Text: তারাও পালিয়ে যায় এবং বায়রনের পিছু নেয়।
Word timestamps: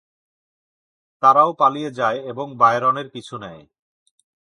তারাও 1.23 1.51
পালিয়ে 1.53 1.89
যায় 1.91 2.19
এবং 2.31 2.47
বায়রনের 2.55 3.07
পিছু 3.13 3.35
নেয়। 3.37 3.63